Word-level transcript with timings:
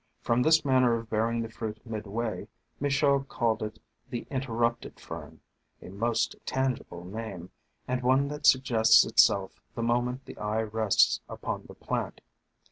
From 0.23 0.41
this 0.41 0.65
manner 0.65 0.95
of 0.95 1.11
bearing 1.11 1.41
the 1.43 1.47
fruit 1.47 1.79
midway, 1.85 2.47
Michaux 2.79 3.19
called 3.19 3.61
it 3.61 3.77
the 4.09 4.25
Interrupted 4.31 4.99
Fern, 4.99 5.41
a 5.79 5.89
most 5.89 6.35
tangible 6.43 7.05
name, 7.05 7.51
and 7.87 8.01
one 8.01 8.27
that 8.29 8.47
suggests 8.47 9.05
itself 9.05 9.61
the 9.75 9.83
moment 9.83 10.25
the 10.25 10.39
eye 10.39 10.63
rests 10.63 11.21
upon 11.29 11.65
the 11.67 11.75
plant. 11.75 12.19